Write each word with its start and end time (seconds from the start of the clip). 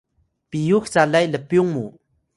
piyux 0.49 0.85
calay 0.93 1.25
lpyung 1.33 1.69
mu 1.75 1.85